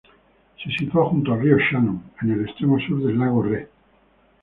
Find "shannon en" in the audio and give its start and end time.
1.59-2.31